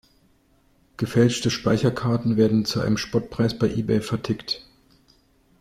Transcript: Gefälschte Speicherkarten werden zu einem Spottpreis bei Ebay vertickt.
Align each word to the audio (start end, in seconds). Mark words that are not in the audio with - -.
Gefälschte 0.97 1.51
Speicherkarten 1.51 2.35
werden 2.35 2.65
zu 2.65 2.79
einem 2.81 2.97
Spottpreis 2.97 3.55
bei 3.59 3.67
Ebay 3.69 4.01
vertickt. 4.01 4.65